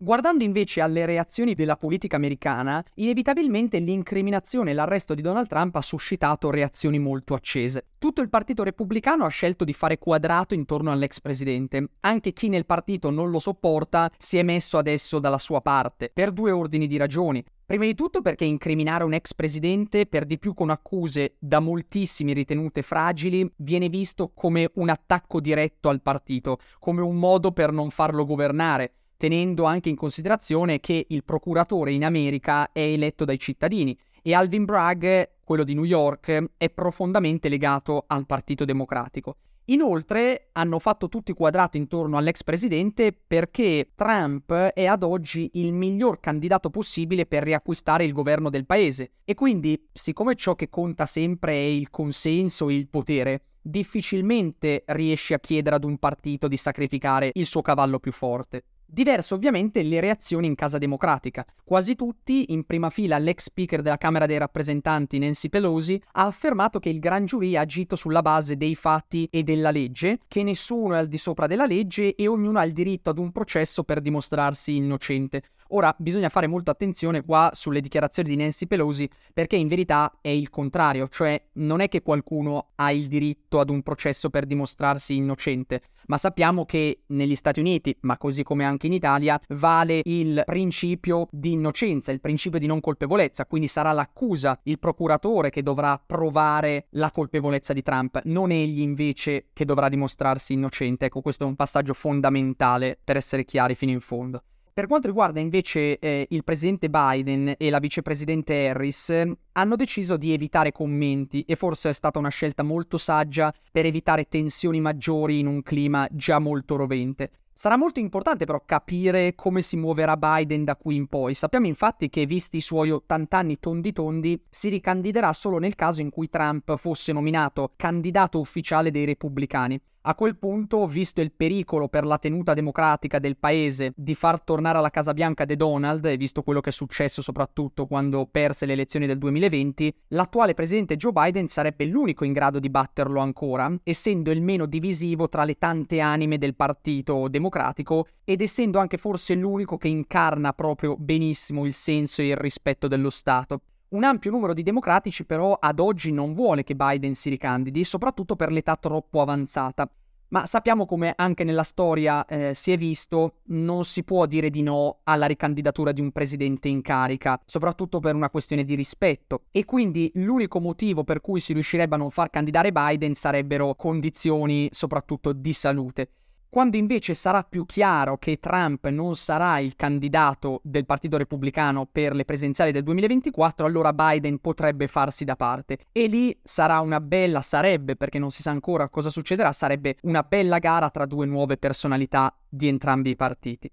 Guardando 0.00 0.44
invece 0.44 0.80
alle 0.80 1.06
reazioni 1.06 1.54
della 1.54 1.76
politica 1.76 2.14
americana, 2.14 2.84
inevitabilmente 2.94 3.80
l'incriminazione 3.80 4.70
e 4.70 4.74
l'arresto 4.74 5.12
di 5.12 5.22
Donald 5.22 5.48
Trump 5.48 5.74
ha 5.74 5.80
suscitato 5.80 6.50
reazioni 6.50 7.00
molto 7.00 7.34
accese. 7.34 7.86
Tutto 7.98 8.20
il 8.20 8.28
partito 8.28 8.62
repubblicano 8.62 9.24
ha 9.24 9.28
scelto 9.28 9.64
di 9.64 9.72
fare 9.72 9.98
quadrato 9.98 10.54
intorno 10.54 10.92
all'ex 10.92 11.18
presidente. 11.20 11.88
Anche 12.02 12.32
chi 12.32 12.48
nel 12.48 12.64
partito 12.64 13.10
non 13.10 13.30
lo 13.30 13.40
sopporta 13.40 14.08
si 14.16 14.38
è 14.38 14.44
messo 14.44 14.78
adesso 14.78 15.18
dalla 15.18 15.36
sua 15.36 15.60
parte, 15.62 16.12
per 16.14 16.30
due 16.30 16.52
ordini 16.52 16.86
di 16.86 16.96
ragioni. 16.96 17.44
Prima 17.66 17.84
di 17.84 17.96
tutto 17.96 18.22
perché 18.22 18.44
incriminare 18.44 19.02
un 19.02 19.14
ex 19.14 19.34
presidente, 19.34 20.06
per 20.06 20.26
di 20.26 20.38
più 20.38 20.54
con 20.54 20.70
accuse 20.70 21.34
da 21.40 21.58
moltissimi 21.58 22.34
ritenute 22.34 22.82
fragili, 22.82 23.50
viene 23.56 23.88
visto 23.88 24.30
come 24.32 24.70
un 24.74 24.90
attacco 24.90 25.40
diretto 25.40 25.88
al 25.88 26.02
partito, 26.02 26.58
come 26.78 27.00
un 27.00 27.16
modo 27.16 27.50
per 27.50 27.72
non 27.72 27.90
farlo 27.90 28.24
governare 28.24 28.92
tenendo 29.18 29.64
anche 29.64 29.90
in 29.90 29.96
considerazione 29.96 30.78
che 30.80 31.04
il 31.08 31.24
procuratore 31.24 31.92
in 31.92 32.04
America 32.04 32.70
è 32.72 32.80
eletto 32.80 33.24
dai 33.24 33.38
cittadini 33.38 33.98
e 34.22 34.32
Alvin 34.32 34.64
Bragg, 34.64 35.04
quello 35.42 35.64
di 35.64 35.74
New 35.74 35.84
York, 35.84 36.52
è 36.56 36.70
profondamente 36.70 37.48
legato 37.48 38.04
al 38.06 38.26
Partito 38.26 38.64
Democratico. 38.64 39.36
Inoltre 39.66 40.48
hanno 40.52 40.78
fatto 40.78 41.08
tutti 41.08 41.34
quadrato 41.34 41.76
intorno 41.76 42.16
all'ex 42.16 42.42
presidente 42.42 43.12
perché 43.12 43.90
Trump 43.94 44.50
è 44.50 44.86
ad 44.86 45.02
oggi 45.02 45.50
il 45.54 45.74
miglior 45.74 46.20
candidato 46.20 46.70
possibile 46.70 47.26
per 47.26 47.42
riacquistare 47.42 48.04
il 48.04 48.12
governo 48.12 48.48
del 48.48 48.64
paese 48.64 49.12
e 49.24 49.34
quindi, 49.34 49.88
siccome 49.92 50.36
ciò 50.36 50.54
che 50.54 50.70
conta 50.70 51.04
sempre 51.04 51.52
è 51.52 51.66
il 51.66 51.90
consenso 51.90 52.70
e 52.70 52.76
il 52.76 52.88
potere, 52.88 53.42
difficilmente 53.60 54.84
riesce 54.86 55.34
a 55.34 55.38
chiedere 55.38 55.76
ad 55.76 55.84
un 55.84 55.98
partito 55.98 56.48
di 56.48 56.56
sacrificare 56.56 57.30
il 57.34 57.44
suo 57.44 57.60
cavallo 57.60 57.98
più 57.98 58.12
forte. 58.12 58.62
Diverse 58.90 59.34
ovviamente 59.34 59.82
le 59.82 60.00
reazioni 60.00 60.46
in 60.46 60.54
Casa 60.54 60.78
Democratica. 60.78 61.44
Quasi 61.62 61.94
tutti, 61.94 62.54
in 62.54 62.64
prima 62.64 62.88
fila 62.88 63.18
l'ex 63.18 63.42
speaker 63.42 63.82
della 63.82 63.98
Camera 63.98 64.24
dei 64.24 64.38
rappresentanti 64.38 65.18
Nancy 65.18 65.50
Pelosi, 65.50 66.02
ha 66.12 66.24
affermato 66.24 66.78
che 66.78 66.88
il 66.88 66.98
gran 66.98 67.26
giurì 67.26 67.54
ha 67.54 67.60
agito 67.60 67.96
sulla 67.96 68.22
base 68.22 68.56
dei 68.56 68.74
fatti 68.74 69.28
e 69.30 69.42
della 69.42 69.70
legge, 69.70 70.20
che 70.26 70.42
nessuno 70.42 70.94
è 70.94 70.98
al 70.98 71.06
di 71.06 71.18
sopra 71.18 71.46
della 71.46 71.66
legge 71.66 72.14
e 72.14 72.26
ognuno 72.28 72.60
ha 72.60 72.64
il 72.64 72.72
diritto 72.72 73.10
ad 73.10 73.18
un 73.18 73.30
processo 73.30 73.84
per 73.84 74.00
dimostrarsi 74.00 74.76
innocente. 74.76 75.42
Ora 75.70 75.94
bisogna 75.98 76.30
fare 76.30 76.46
molta 76.46 76.70
attenzione 76.70 77.22
qua 77.22 77.50
sulle 77.52 77.82
dichiarazioni 77.82 78.30
di 78.30 78.36
Nancy 78.36 78.66
Pelosi 78.66 79.08
perché 79.34 79.56
in 79.56 79.68
verità 79.68 80.18
è 80.22 80.30
il 80.30 80.48
contrario, 80.48 81.08
cioè 81.08 81.42
non 81.54 81.80
è 81.80 81.88
che 81.88 82.00
qualcuno 82.00 82.68
ha 82.76 82.90
il 82.90 83.06
diritto 83.06 83.60
ad 83.60 83.68
un 83.68 83.82
processo 83.82 84.30
per 84.30 84.46
dimostrarsi 84.46 85.16
innocente, 85.16 85.82
ma 86.06 86.16
sappiamo 86.16 86.64
che 86.64 87.02
negli 87.08 87.34
Stati 87.34 87.60
Uniti, 87.60 87.94
ma 88.00 88.16
così 88.16 88.42
come 88.42 88.64
anche 88.64 88.86
in 88.86 88.94
Italia, 88.94 89.38
vale 89.48 90.00
il 90.04 90.42
principio 90.46 91.28
di 91.30 91.52
innocenza, 91.52 92.12
il 92.12 92.20
principio 92.20 92.58
di 92.58 92.66
non 92.66 92.80
colpevolezza, 92.80 93.44
quindi 93.44 93.68
sarà 93.68 93.92
l'accusa, 93.92 94.58
il 94.62 94.78
procuratore 94.78 95.50
che 95.50 95.62
dovrà 95.62 96.00
provare 96.04 96.86
la 96.90 97.10
colpevolezza 97.10 97.74
di 97.74 97.82
Trump, 97.82 98.22
non 98.24 98.52
egli 98.52 98.80
invece 98.80 99.48
che 99.52 99.66
dovrà 99.66 99.90
dimostrarsi 99.90 100.54
innocente. 100.54 101.04
Ecco, 101.06 101.20
questo 101.20 101.44
è 101.44 101.46
un 101.46 101.56
passaggio 101.56 101.92
fondamentale 101.92 102.98
per 103.04 103.16
essere 103.16 103.44
chiari 103.44 103.74
fino 103.74 103.92
in 103.92 104.00
fondo. 104.00 104.42
Per 104.78 104.86
quanto 104.86 105.08
riguarda 105.08 105.40
invece 105.40 105.98
eh, 105.98 106.28
il 106.30 106.44
presidente 106.44 106.88
Biden 106.88 107.52
e 107.58 107.68
la 107.68 107.80
vicepresidente 107.80 108.68
Harris, 108.68 109.10
hanno 109.54 109.74
deciso 109.74 110.16
di 110.16 110.32
evitare 110.32 110.70
commenti 110.70 111.42
e 111.48 111.56
forse 111.56 111.88
è 111.88 111.92
stata 111.92 112.20
una 112.20 112.28
scelta 112.28 112.62
molto 112.62 112.96
saggia 112.96 113.52
per 113.72 113.86
evitare 113.86 114.28
tensioni 114.28 114.80
maggiori 114.80 115.40
in 115.40 115.48
un 115.48 115.62
clima 115.62 116.06
già 116.12 116.38
molto 116.38 116.76
rovente. 116.76 117.30
Sarà 117.52 117.76
molto 117.76 117.98
importante 117.98 118.44
però 118.44 118.62
capire 118.64 119.34
come 119.34 119.62
si 119.62 119.76
muoverà 119.76 120.16
Biden 120.16 120.62
da 120.62 120.76
qui 120.76 120.94
in 120.94 121.08
poi. 121.08 121.34
Sappiamo 121.34 121.66
infatti 121.66 122.08
che, 122.08 122.24
visti 122.24 122.58
i 122.58 122.60
suoi 122.60 122.92
80 122.92 123.36
anni 123.36 123.58
tondi 123.58 123.92
tondi, 123.92 124.40
si 124.48 124.68
ricandiderà 124.68 125.32
solo 125.32 125.58
nel 125.58 125.74
caso 125.74 126.02
in 126.02 126.10
cui 126.10 126.28
Trump 126.28 126.76
fosse 126.76 127.12
nominato 127.12 127.72
candidato 127.74 128.38
ufficiale 128.38 128.92
dei 128.92 129.06
repubblicani. 129.06 129.80
A 130.08 130.14
quel 130.14 130.38
punto, 130.38 130.86
visto 130.86 131.20
il 131.20 131.32
pericolo 131.32 131.88
per 131.88 132.06
la 132.06 132.16
tenuta 132.16 132.54
democratica 132.54 133.18
del 133.18 133.36
paese 133.36 133.92
di 133.94 134.14
far 134.14 134.40
tornare 134.40 134.78
alla 134.78 134.88
Casa 134.88 135.12
Bianca 135.12 135.44
De 135.44 135.54
Donald, 135.54 136.02
e 136.06 136.16
visto 136.16 136.42
quello 136.42 136.60
che 136.60 136.70
è 136.70 136.72
successo 136.72 137.20
soprattutto 137.20 137.84
quando 137.86 138.24
perse 138.24 138.64
le 138.64 138.72
elezioni 138.72 139.04
del 139.04 139.18
2020, 139.18 139.94
l'attuale 140.08 140.54
presidente 140.54 140.96
Joe 140.96 141.12
Biden 141.12 141.46
sarebbe 141.46 141.84
l'unico 141.84 142.24
in 142.24 142.32
grado 142.32 142.58
di 142.58 142.70
batterlo 142.70 143.20
ancora, 143.20 143.70
essendo 143.82 144.30
il 144.30 144.40
meno 144.40 144.64
divisivo 144.64 145.28
tra 145.28 145.44
le 145.44 145.58
tante 145.58 146.00
anime 146.00 146.38
del 146.38 146.56
Partito 146.56 147.28
Democratico 147.28 148.06
ed 148.24 148.40
essendo 148.40 148.78
anche 148.78 148.96
forse 148.96 149.34
l'unico 149.34 149.76
che 149.76 149.88
incarna 149.88 150.54
proprio 150.54 150.96
benissimo 150.96 151.66
il 151.66 151.74
senso 151.74 152.22
e 152.22 152.28
il 152.28 152.36
rispetto 152.36 152.88
dello 152.88 153.10
Stato. 153.10 153.60
Un 153.90 154.04
ampio 154.04 154.30
numero 154.30 154.52
di 154.52 154.62
democratici 154.62 155.24
però 155.24 155.54
ad 155.54 155.80
oggi 155.80 156.12
non 156.12 156.34
vuole 156.34 156.62
che 156.62 156.76
Biden 156.76 157.14
si 157.14 157.30
ricandidi, 157.30 157.84
soprattutto 157.84 158.36
per 158.36 158.52
l'età 158.52 158.76
troppo 158.76 159.22
avanzata. 159.22 159.90
Ma 160.28 160.44
sappiamo 160.44 160.84
come 160.84 161.14
anche 161.16 161.42
nella 161.42 161.62
storia 161.62 162.26
eh, 162.26 162.52
si 162.54 162.70
è 162.70 162.76
visto, 162.76 163.36
non 163.44 163.86
si 163.86 164.04
può 164.04 164.26
dire 164.26 164.50
di 164.50 164.60
no 164.60 164.98
alla 165.04 165.24
ricandidatura 165.24 165.92
di 165.92 166.02
un 166.02 166.12
presidente 166.12 166.68
in 166.68 166.82
carica, 166.82 167.40
soprattutto 167.46 167.98
per 167.98 168.14
una 168.14 168.28
questione 168.28 168.62
di 168.62 168.74
rispetto. 168.74 169.44
E 169.50 169.64
quindi 169.64 170.10
l'unico 170.16 170.60
motivo 170.60 171.02
per 171.02 171.22
cui 171.22 171.40
si 171.40 171.54
riuscirebbe 171.54 171.94
a 171.94 171.98
non 171.98 172.10
far 172.10 172.28
candidare 172.28 172.72
Biden 172.72 173.14
sarebbero 173.14 173.74
condizioni 173.74 174.68
soprattutto 174.70 175.32
di 175.32 175.54
salute. 175.54 176.10
Quando 176.50 176.78
invece 176.78 177.12
sarà 177.12 177.42
più 177.42 177.66
chiaro 177.66 178.16
che 178.16 178.38
Trump 178.38 178.88
non 178.88 179.14
sarà 179.16 179.58
il 179.58 179.76
candidato 179.76 180.60
del 180.64 180.86
Partito 180.86 181.18
Repubblicano 181.18 181.84
per 181.84 182.14
le 182.14 182.24
presenziali 182.24 182.72
del 182.72 182.84
2024, 182.84 183.66
allora 183.66 183.92
Biden 183.92 184.38
potrebbe 184.38 184.86
farsi 184.86 185.26
da 185.26 185.36
parte. 185.36 185.76
E 185.92 186.06
lì 186.06 186.34
sarà 186.42 186.80
una 186.80 187.02
bella, 187.02 187.42
sarebbe, 187.42 187.96
perché 187.96 188.18
non 188.18 188.30
si 188.30 188.40
sa 188.40 188.50
ancora 188.50 188.88
cosa 188.88 189.10
succederà, 189.10 189.52
sarebbe 189.52 189.96
una 190.02 190.22
bella 190.22 190.58
gara 190.58 190.88
tra 190.88 191.04
due 191.04 191.26
nuove 191.26 191.58
personalità 191.58 192.34
di 192.48 192.66
entrambi 192.66 193.10
i 193.10 193.16
partiti. 193.16 193.70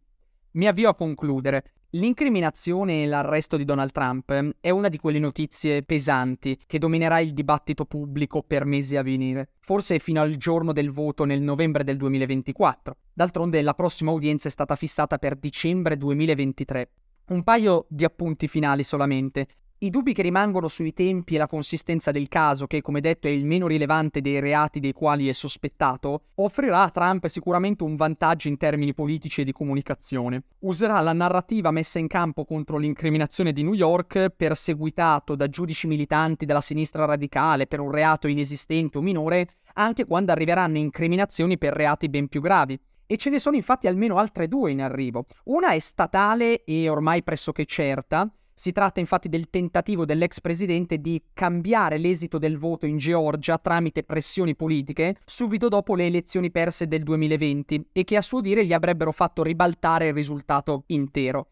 Mi 0.52 0.68
avvio 0.68 0.90
a 0.90 0.96
concludere. 0.96 1.72
L'incriminazione 1.96 3.04
e 3.04 3.08
l'arresto 3.08 3.56
di 3.56 3.64
Donald 3.64 3.92
Trump 3.94 4.54
è 4.60 4.70
una 4.70 4.90
di 4.90 4.98
quelle 4.98 5.18
notizie 5.18 5.82
pesanti 5.82 6.60
che 6.68 6.78
dominerà 6.78 7.20
il 7.20 7.34
dibattito 7.34 7.86
pubblico 7.86 8.44
per 8.44 8.66
mesi 8.66 8.98
a 8.98 9.02
venire, 9.02 9.52
forse 9.62 10.00
fino 10.00 10.20
al 10.20 10.36
giorno 10.36 10.74
del 10.74 10.92
voto 10.92 11.24
nel 11.24 11.42
novembre 11.42 11.86
del 11.86 11.96
2024. 11.96 12.98
D'altronde 13.14 13.62
la 13.62 13.74
prossima 13.74 14.12
udienza 14.12 14.50
è 14.50 14.52
stata 14.52 14.76
fissata 14.76 15.18
per 15.18 15.38
dicembre 15.38 15.96
2023. 15.96 16.90
Un 17.28 17.44
paio 17.44 17.86
di 17.88 18.04
appunti 18.04 18.50
finali 18.50 18.84
solamente. 18.84 19.48
I 19.86 19.92
dubbi 19.92 20.14
che 20.14 20.24
rimangono 20.24 20.68
sui 20.68 20.94
tempi 20.94 21.36
e 21.36 21.38
la 21.38 21.46
consistenza 21.46 22.10
del 22.10 22.28
caso, 22.28 22.66
che 22.66 22.82
come 22.82 23.02
detto 23.02 23.28
è 23.28 23.30
il 23.30 23.46
meno 23.46 23.68
rilevante 23.68 24.20
dei 24.20 24.40
reati 24.40 24.80
dei 24.80 24.94
quali 24.94 25.30
è 25.30 25.32
sospettato, 25.32 26.24
offrirà 26.38 26.82
a 26.82 26.90
Trump 26.90 27.28
sicuramente 27.28 27.84
un 27.84 27.96
vantaggio 27.96 28.48
in 28.48 28.58
termini 28.58 28.96
politici 28.96 29.42
e 29.42 29.44
di 29.44 29.52
comunicazione. 29.52 30.46
Userà 30.62 31.00
la 31.02 31.14
narrativa 31.14 31.70
messa 31.70 32.00
in 32.00 32.08
campo 32.08 32.46
contro 32.46 32.80
l'incriminazione 32.80 33.52
di 33.52 33.62
New 33.62 33.74
York, 33.74 34.30
perseguitato 34.36 35.36
da 35.36 35.50
giudici 35.50 35.86
militanti 35.86 36.48
della 36.48 36.62
sinistra 36.62 37.06
radicale 37.06 37.68
per 37.68 37.80
un 37.80 37.92
reato 37.92 38.28
inesistente 38.28 38.98
o 38.98 39.02
minore, 39.02 39.50
anche 39.74 40.06
quando 40.06 40.32
arriveranno 40.32 40.80
incriminazioni 40.80 41.60
per 41.60 41.74
reati 41.74 42.10
ben 42.10 42.28
più 42.28 42.42
gravi. 42.42 42.76
E 43.06 43.18
ce 43.18 43.30
ne 43.30 43.38
sono 43.38 43.56
infatti 43.56 43.86
almeno 43.86 44.18
altre 44.18 44.48
due 44.48 44.72
in 44.72 44.82
arrivo. 44.82 45.28
Una 45.44 45.74
è 45.74 45.78
statale 45.78 46.64
e 46.64 46.90
ormai 46.90 47.22
pressoché 47.22 47.66
certa, 47.66 48.28
si 48.56 48.72
tratta 48.72 49.02
infatti 49.02 49.28
del 49.28 49.50
tentativo 49.50 50.06
dell'ex 50.06 50.40
presidente 50.40 51.00
di 51.00 51.22
cambiare 51.34 51.98
l'esito 51.98 52.38
del 52.38 52.58
voto 52.58 52.86
in 52.86 52.98
Georgia 52.98 53.58
tramite 53.58 54.04
pressioni 54.04 54.56
politiche 54.56 55.18
subito 55.26 55.68
dopo 55.68 55.94
le 55.94 56.06
elezioni 56.06 56.50
perse 56.50 56.88
del 56.88 57.04
2020 57.04 57.90
e 57.92 58.04
che 58.06 58.16
a 58.16 58.22
suo 58.22 58.40
dire 58.40 58.66
gli 58.66 58.74
avrebbero 58.74 59.12
fatto 59.12 59.44
ribaltare 59.44 60.08
il 60.08 60.14
risultato 60.14 60.84
intero. 60.88 61.50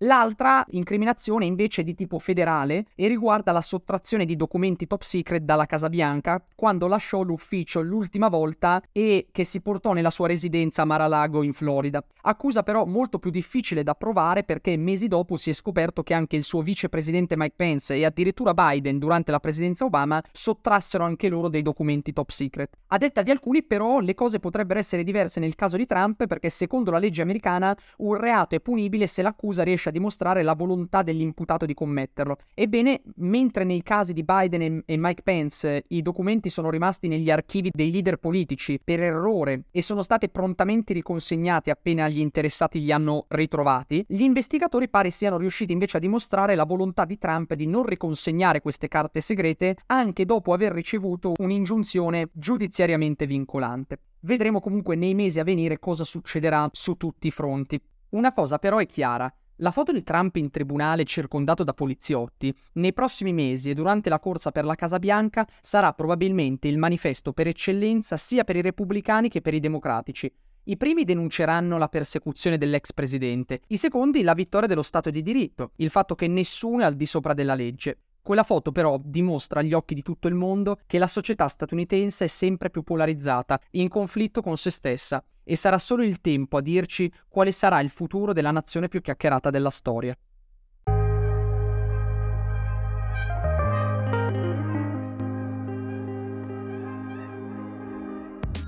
L'altra 0.00 0.62
incriminazione 0.72 1.46
invece 1.46 1.80
è 1.80 1.84
di 1.84 1.94
tipo 1.94 2.18
federale 2.18 2.84
e 2.94 3.08
riguarda 3.08 3.50
la 3.50 3.62
sottrazione 3.62 4.26
di 4.26 4.36
documenti 4.36 4.86
top 4.86 5.00
secret 5.00 5.42
dalla 5.42 5.64
Casa 5.64 5.88
Bianca 5.88 6.44
quando 6.54 6.86
lasciò 6.86 7.22
l'ufficio 7.22 7.80
l'ultima 7.80 8.28
volta 8.28 8.82
e 8.92 9.28
che 9.32 9.44
si 9.44 9.62
portò 9.62 9.94
nella 9.94 10.10
sua 10.10 10.26
residenza 10.26 10.82
a 10.82 10.84
Mar-a-Lago 10.84 11.42
in 11.42 11.54
Florida. 11.54 12.04
Accusa 12.22 12.62
però 12.62 12.84
molto 12.84 13.18
più 13.18 13.30
difficile 13.30 13.82
da 13.82 13.94
provare 13.94 14.44
perché 14.44 14.76
mesi 14.76 15.08
dopo 15.08 15.36
si 15.36 15.48
è 15.48 15.54
scoperto 15.54 16.02
che 16.02 16.12
anche 16.12 16.36
il 16.36 16.42
suo 16.42 16.60
vicepresidente 16.60 17.34
Mike 17.34 17.54
Pence 17.56 17.94
e 17.94 18.04
addirittura 18.04 18.52
Biden 18.52 18.98
durante 18.98 19.30
la 19.30 19.40
presidenza 19.40 19.86
Obama 19.86 20.22
sottrassero 20.30 21.04
anche 21.04 21.30
loro 21.30 21.48
dei 21.48 21.62
documenti 21.62 22.12
top 22.12 22.28
secret. 22.28 22.76
A 22.88 22.98
detta 22.98 23.22
di 23.22 23.30
alcuni 23.30 23.62
però 23.62 24.00
le 24.00 24.12
cose 24.12 24.40
potrebbero 24.40 24.78
essere 24.78 25.04
diverse 25.04 25.40
nel 25.40 25.54
caso 25.54 25.78
di 25.78 25.86
Trump 25.86 26.26
perché 26.26 26.50
secondo 26.50 26.90
la 26.90 26.98
legge 26.98 27.22
americana 27.22 27.74
un 27.98 28.14
reato 28.14 28.54
è 28.54 28.60
punibile 28.60 29.06
se 29.06 29.22
l'accusa 29.22 29.62
riesce 29.62 29.84
riesce 29.86 29.88
a 29.88 29.92
dimostrare 29.92 30.42
la 30.42 30.54
volontà 30.54 31.02
dell'imputato 31.02 31.66
di 31.66 31.74
commetterlo. 31.74 32.38
Ebbene, 32.54 33.02
mentre 33.16 33.64
nei 33.64 33.82
casi 33.82 34.12
di 34.12 34.24
Biden 34.24 34.82
e 34.84 34.96
Mike 34.96 35.22
Pence 35.22 35.84
i 35.88 36.02
documenti 36.02 36.50
sono 36.50 36.70
rimasti 36.70 37.08
negli 37.08 37.30
archivi 37.30 37.70
dei 37.72 37.90
leader 37.90 38.16
politici 38.16 38.80
per 38.82 39.00
errore 39.00 39.64
e 39.70 39.82
sono 39.82 40.02
stati 40.02 40.28
prontamente 40.28 40.92
riconsegnati 40.92 41.70
appena 41.70 42.08
gli 42.08 42.18
interessati 42.18 42.80
li 42.80 42.92
hanno 42.92 43.26
ritrovati, 43.28 44.04
gli 44.06 44.22
investigatori 44.22 44.88
pare 44.88 45.10
siano 45.10 45.38
riusciti 45.38 45.72
invece 45.72 45.98
a 45.98 46.00
dimostrare 46.00 46.54
la 46.54 46.64
volontà 46.64 47.04
di 47.04 47.18
Trump 47.18 47.54
di 47.54 47.66
non 47.66 47.84
riconsegnare 47.84 48.60
queste 48.60 48.88
carte 48.88 49.20
segrete 49.20 49.76
anche 49.86 50.24
dopo 50.24 50.52
aver 50.52 50.72
ricevuto 50.72 51.34
un'ingiunzione 51.38 52.28
giudiziariamente 52.32 53.26
vincolante. 53.26 53.98
Vedremo 54.20 54.60
comunque 54.60 54.96
nei 54.96 55.14
mesi 55.14 55.38
a 55.38 55.44
venire 55.44 55.78
cosa 55.78 56.04
succederà 56.04 56.68
su 56.72 56.96
tutti 56.96 57.28
i 57.28 57.30
fronti. 57.30 57.80
Una 58.10 58.32
cosa 58.32 58.58
però 58.58 58.78
è 58.78 58.86
chiara, 58.86 59.32
la 59.60 59.70
foto 59.70 59.92
di 59.92 60.02
Trump 60.02 60.36
in 60.36 60.50
tribunale 60.50 61.04
circondato 61.04 61.64
da 61.64 61.72
poliziotti 61.72 62.54
nei 62.74 62.92
prossimi 62.92 63.32
mesi 63.32 63.70
e 63.70 63.74
durante 63.74 64.10
la 64.10 64.18
corsa 64.18 64.50
per 64.50 64.64
la 64.64 64.74
Casa 64.74 64.98
Bianca 64.98 65.46
sarà 65.60 65.92
probabilmente 65.92 66.68
il 66.68 66.76
manifesto 66.76 67.32
per 67.32 67.46
eccellenza 67.46 68.16
sia 68.16 68.44
per 68.44 68.56
i 68.56 68.62
repubblicani 68.62 69.28
che 69.28 69.40
per 69.40 69.54
i 69.54 69.60
democratici. 69.60 70.30
I 70.64 70.76
primi 70.76 71.04
denunceranno 71.04 71.78
la 71.78 71.88
persecuzione 71.88 72.58
dell'ex 72.58 72.92
presidente, 72.92 73.60
i 73.68 73.76
secondi 73.76 74.22
la 74.22 74.34
vittoria 74.34 74.66
dello 74.66 74.82
Stato 74.82 75.10
di 75.10 75.22
diritto, 75.22 75.70
il 75.76 75.90
fatto 75.90 76.14
che 76.16 76.26
nessuno 76.26 76.82
è 76.82 76.84
al 76.84 76.96
di 76.96 77.06
sopra 77.06 77.34
della 77.34 77.54
legge. 77.54 77.98
Quella 78.20 78.42
foto 78.42 78.72
però 78.72 79.00
dimostra 79.00 79.60
agli 79.60 79.72
occhi 79.72 79.94
di 79.94 80.02
tutto 80.02 80.26
il 80.26 80.34
mondo 80.34 80.80
che 80.86 80.98
la 80.98 81.06
società 81.06 81.46
statunitense 81.46 82.24
è 82.24 82.26
sempre 82.28 82.70
più 82.70 82.82
polarizzata, 82.82 83.60
in 83.72 83.88
conflitto 83.88 84.42
con 84.42 84.56
se 84.56 84.70
stessa, 84.70 85.24
e 85.48 85.54
sarà 85.54 85.78
solo 85.78 86.02
il 86.02 86.20
tempo 86.20 86.56
a 86.56 86.60
dirci 86.60 87.10
quale 87.28 87.52
sarà 87.52 87.80
il 87.80 87.88
futuro 87.88 88.32
della 88.32 88.50
nazione 88.50 88.88
più 88.88 89.00
chiacchierata 89.00 89.48
della 89.48 89.70
storia. 89.70 90.16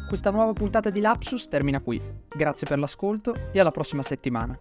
Questa 0.07 0.31
nuova 0.31 0.53
puntata 0.53 0.89
di 0.89 1.01
Lapsus 1.01 1.49
termina 1.49 1.81
qui. 1.81 2.01
Grazie 2.35 2.67
per 2.67 2.79
l'ascolto 2.79 3.35
e 3.53 3.59
alla 3.59 3.73
prossima 3.73 4.03
settimana. 4.03 4.57